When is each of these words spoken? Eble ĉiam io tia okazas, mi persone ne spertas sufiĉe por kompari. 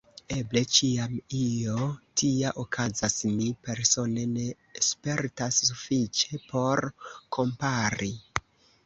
Eble 0.35 0.61
ĉiam 0.75 1.11
io 1.39 1.81
tia 2.21 2.53
okazas, 2.63 3.17
mi 3.33 3.49
persone 3.67 4.23
ne 4.31 4.47
spertas 4.87 5.61
sufiĉe 5.69 6.41
por 6.49 6.83
kompari. 7.39 8.11